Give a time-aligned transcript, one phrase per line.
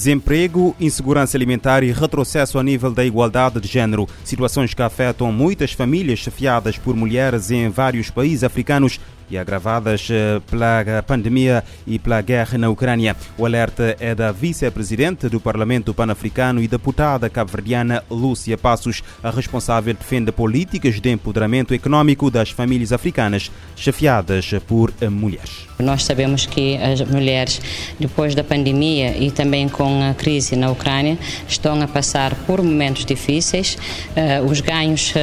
[0.00, 4.08] Desemprego, insegurança alimentar e retrocesso a nível da igualdade de género.
[4.24, 8.98] Situações que afetam muitas famílias chefiadas por mulheres em vários países africanos
[9.30, 13.16] e agravadas eh, pela pandemia e pela guerra na Ucrânia.
[13.38, 19.02] O alerta é da vice-presidente do Parlamento Pan-Africano e deputada cabo-verdiana Lúcia Passos.
[19.22, 25.68] A responsável defende políticas de empoderamento econômico das famílias africanas chefiadas por mulheres.
[25.78, 27.60] Nós sabemos que as mulheres,
[27.98, 31.18] depois da pandemia e também com a crise na Ucrânia,
[31.48, 33.76] estão a passar por momentos difíceis.
[34.10, 35.14] Uh, os ganhos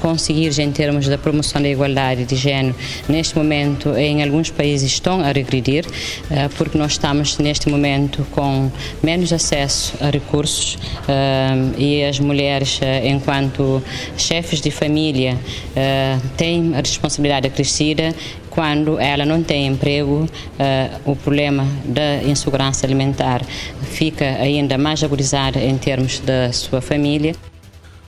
[0.00, 2.74] conseguidos em termos da promoção da igualdade de género,
[3.08, 3.55] neste momento,
[3.96, 8.70] em alguns países, estão a regredir, uh, porque nós estamos, neste momento, com
[9.02, 10.78] menos acesso a recursos
[11.78, 13.82] e as mulheres, enquanto
[14.16, 15.38] chefes de família,
[16.36, 18.14] têm a responsabilidade acrescida
[18.50, 20.28] quando ela não tem emprego,
[21.04, 23.42] o problema da insegurança alimentar
[23.82, 27.34] fica ainda mais agudizado em termos da sua família.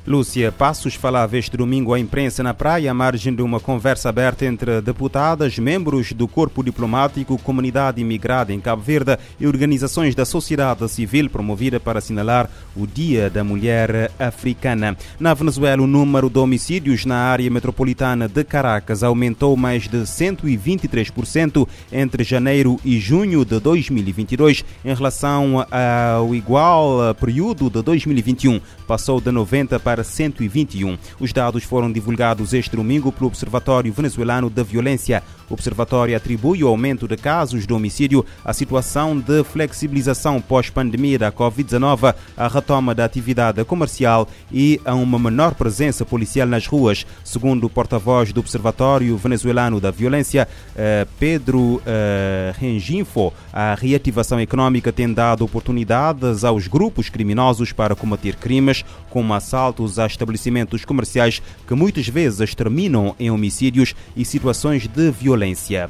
[0.08, 4.46] Lúcia Passos falava este domingo à imprensa na praia, à margem de uma conversa aberta
[4.46, 10.88] entre deputadas, membros do corpo diplomático, comunidade imigrada em Cabo Verde e organizações da sociedade
[10.88, 14.96] civil promovida para assinalar o Dia da Mulher Africana.
[15.20, 21.68] Na Venezuela, o número de homicídios na área metropolitana de Caracas aumentou mais de 123%
[21.92, 28.58] entre janeiro e junho de 2022 em relação ao igual período de 2021.
[28.86, 30.96] Passou de 90 para para 121.
[31.18, 35.24] Os dados foram divulgados este domingo pelo Observatório Venezuelano da Violência.
[35.50, 41.32] O observatório atribui o aumento de casos de homicídio à situação de flexibilização pós-pandemia da
[41.32, 47.06] Covid-19, à retoma da atividade comercial e a uma menor presença policial nas ruas.
[47.25, 54.92] Segundo o porta-voz do Observatório Venezuelano da Violência, eh, Pedro eh, Renginfo, a reativação econômica
[54.92, 61.75] tem dado oportunidades aos grupos criminosos para combater crimes, como assaltos a estabelecimentos comerciais que
[61.75, 65.88] muitas vezes terminam em homicídios e situações de violência.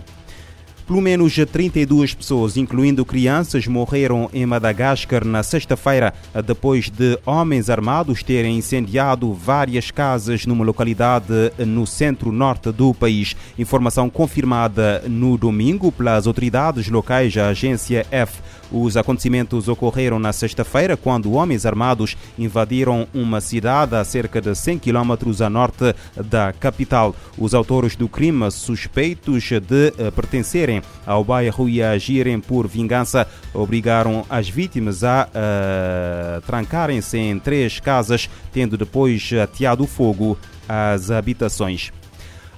[0.89, 6.15] Pelo menos 32 pessoas, incluindo crianças, morreram em Madagascar na sexta-feira,
[6.47, 13.37] depois de homens armados terem incendiado várias casas numa localidade no centro-norte do país.
[13.59, 18.41] Informação confirmada no domingo pelas autoridades locais, a agência F.
[18.71, 24.79] Os acontecimentos ocorreram na sexta-feira, quando homens armados invadiram uma cidade a cerca de 100
[24.79, 27.15] km a norte da capital.
[27.37, 34.25] Os autores do crime, suspeitos de eh, pertencerem ao bairro e agirem por vingança, obrigaram
[34.29, 41.91] as vítimas a uh, trancarem-se em três casas, tendo depois ateado fogo às habitações.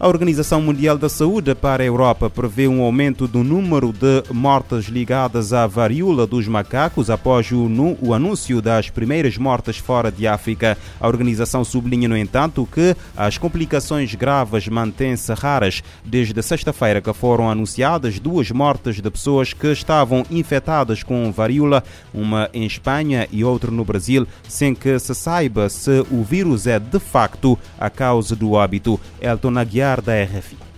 [0.02, 4.86] A Organização Mundial da Saúde para a Europa prevê um aumento do número de mortes
[4.86, 7.68] ligadas à varíola dos macacos após o,
[8.00, 10.78] o, anúncio das primeiras mortes fora de África.
[10.98, 15.82] A organização sublinha, no entanto, que as complicações graves mantêm-se raras.
[16.02, 21.84] Desde sexta-feira que foram anunciadas duas mortes de pessoas que estavam infectadas com varíola,
[22.14, 26.78] uma em Espanha e outra no Brasil, sem que se saiba se o vírus é
[26.78, 28.98] de facto a causa do óbito.
[29.20, 30.69] Elton Aguiar da RFI.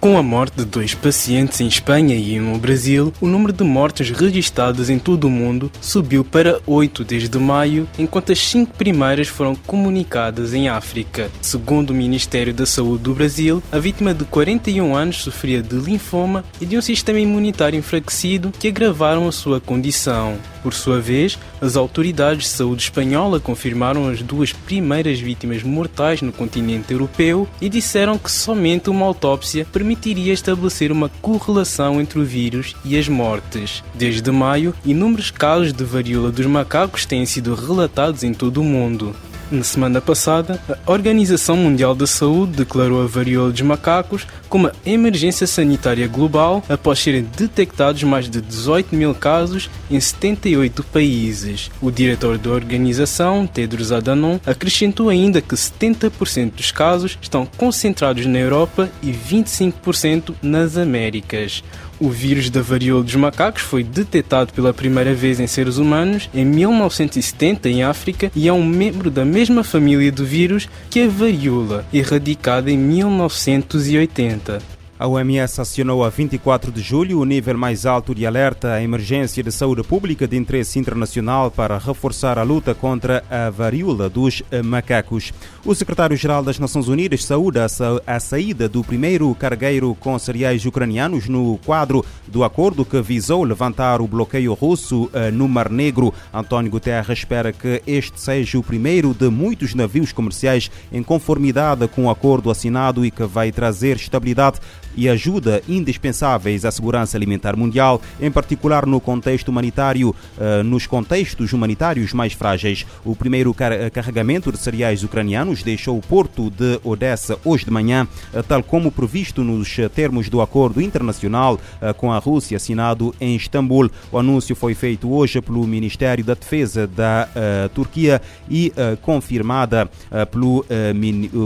[0.00, 4.10] Com a morte de dois pacientes em Espanha e no Brasil, o número de mortes
[4.10, 9.56] registradas em todo o mundo subiu para 8 desde maio, enquanto as cinco primeiras foram
[9.56, 11.28] comunicadas em África.
[11.42, 16.44] Segundo o Ministério da Saúde do Brasil, a vítima de 41 anos sofria de linfoma
[16.60, 20.38] e de um sistema imunitário enfraquecido que agravaram a sua condição.
[20.62, 26.32] Por sua vez, as autoridades de saúde espanhola confirmaram as duas primeiras vítimas mortais no
[26.32, 32.24] continente europeu e disseram que somente uma autópsia permitiu permitiria estabelecer uma correlação entre o
[32.24, 33.82] vírus e as mortes.
[33.94, 39.16] Desde maio, inúmeros casos de varíola dos macacos têm sido relatados em todo o mundo.
[39.50, 45.46] Na semana passada, a Organização Mundial da Saúde declarou a varíola dos macacos como emergência
[45.46, 51.70] sanitária global após serem detectados mais de 18 mil casos em 78 países.
[51.80, 58.38] O diretor da organização, Tedros Adhanom, acrescentou ainda que 70% dos casos estão concentrados na
[58.38, 61.62] Europa e 25% nas Américas.
[62.00, 66.44] O vírus da varíola dos macacos foi detectado pela primeira vez em seres humanos em
[66.44, 71.84] 1970 em África e é um membro da mesma família do vírus que a varíola,
[71.92, 74.77] erradicada em 1980.
[75.00, 79.44] A OMS acionou a 24 de julho o nível mais alto de alerta à emergência
[79.44, 85.32] de saúde pública de interesse internacional para reforçar a luta contra a varíola dos macacos.
[85.64, 87.64] O secretário-geral das Nações Unidas saúda
[88.04, 94.00] a saída do primeiro cargueiro com cereais ucranianos no quadro do acordo que visou levantar
[94.00, 96.12] o bloqueio russo eh, no Mar Negro.
[96.34, 102.06] António Guterres espera que este seja o primeiro de muitos navios comerciais em conformidade com
[102.06, 104.58] o acordo assinado e que vai trazer estabilidade
[104.98, 111.52] e ajuda indispensáveis à segurança alimentar mundial, em particular no contexto humanitário, eh, nos contextos
[111.52, 112.84] humanitários mais frágeis.
[113.04, 118.42] O primeiro carregamento de cereais ucranianos deixou o porto de Odessa hoje de manhã, eh,
[118.42, 123.88] tal como previsto nos termos do acordo internacional eh, com a Rússia assinado em Istambul.
[124.10, 127.28] O anúncio foi feito hoje pelo Ministério da Defesa da
[127.72, 128.72] Turquia e
[129.02, 129.88] confirmada
[130.30, 130.64] pelo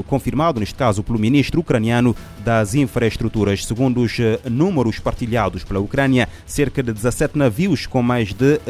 [0.06, 6.28] confirmado neste caso pelo ministro ucraniano das infraestruturas Segundo os eh, números partilhados pela Ucrânia,
[6.46, 8.60] cerca de 17 navios com mais de uh,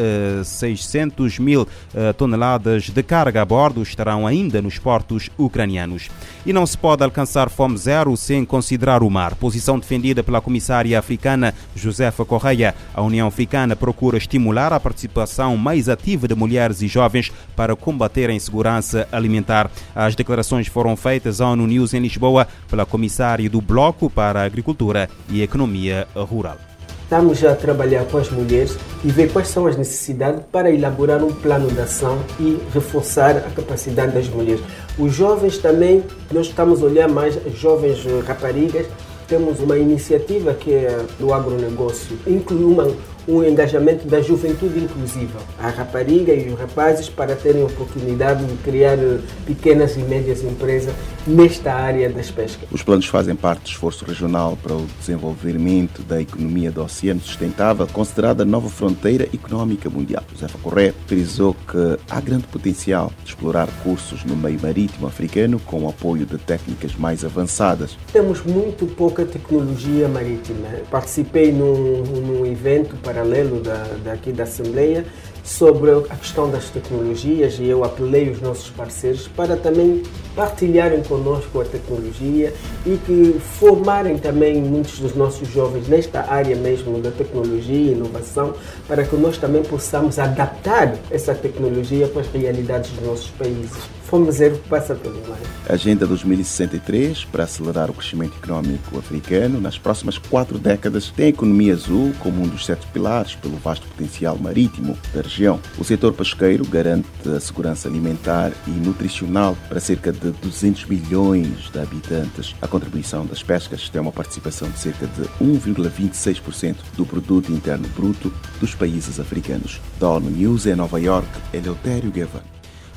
[0.41, 6.09] eh, 600 mil uh, toneladas de carga a bordo estarão ainda nos portos ucranianos.
[6.47, 9.35] E não se pode alcançar fome zero sem considerar o mar.
[9.35, 12.75] Posição defendida pela comissária africana Josefa Correia.
[12.95, 18.31] A União Africana procura estimular a participação mais ativa de mulheres e jovens para combater
[18.31, 19.71] a insegurança alimentar.
[19.95, 25.09] As declarações foram feitas à ONU News em Lisboa pela comissária do Bloco para Agricultura
[25.31, 26.59] e Economia Rural.
[27.05, 31.33] Estamos a trabalhar com as mulheres e ver quais são as necessidades para elaborar um
[31.33, 34.63] plano de ação e reforçar a capacidade das mulheres.
[34.99, 38.87] Os jovens também, nós estamos a olhar mais jovens raparigas.
[39.27, 42.89] Temos uma iniciativa que é do agronegócio, inclui uma,
[43.27, 48.57] um engajamento da juventude inclusiva, a rapariga e os rapazes para terem a oportunidade de
[48.59, 50.95] criar eh, pequenas e médias empresas
[51.27, 52.69] nesta área das pescas.
[52.71, 57.87] Os planos fazem parte do esforço regional para o desenvolvimento da economia do oceano sustentável,
[57.87, 60.25] considerada a nova fronteira económica mundial.
[60.33, 65.85] Josefa Correia frisou que há grande potencial de explorar cursos no meio marítimo africano com
[65.85, 67.97] o apoio de técnicas mais avançadas.
[68.13, 70.69] Temos muito pouca tecnologia marítima.
[70.91, 75.05] Participei num, num evento para paralelo da, daqui da Assembleia
[75.43, 80.03] sobre a questão das tecnologias e eu apelei os nossos parceiros para também
[80.35, 82.55] partilharem conosco a tecnologia
[82.87, 88.55] e que formarem também muitos dos nossos jovens nesta área mesmo da tecnologia e inovação
[88.87, 94.03] para que nós também possamos adaptar essa tecnologia para as realidades dos nossos países.
[94.13, 95.39] Fome zero passa pelo mar.
[95.67, 101.73] Agenda 2063 para acelerar o crescimento econômico africano nas próximas quatro décadas tem a economia
[101.73, 105.59] azul como um dos sete pilares pelo vasto potencial marítimo da região.
[105.79, 111.79] O setor pesqueiro garante a segurança alimentar e nutricional para cerca de 200 milhões de
[111.79, 112.55] habitantes.
[112.61, 118.33] A contribuição das pescas tem uma participação de cerca de 1,26% do produto interno bruto
[118.61, 119.81] dos países africanos.
[119.99, 122.45] Da ONU News em Nova York, Eleutério Guevara.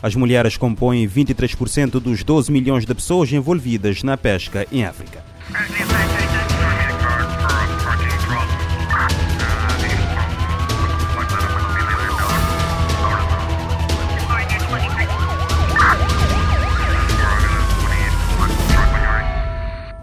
[0.03, 5.23] As mulheres compõem 23% dos 12 milhões de pessoas envolvidas na pesca em África.